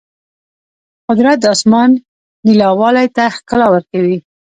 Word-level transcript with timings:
قدرت 1.09 1.37
د 1.41 1.45
اسمان 1.55 1.89
نیلاوالي 2.45 3.07
ته 3.15 3.23
ښکلا 3.35 3.67
ورکوي. 3.71 4.17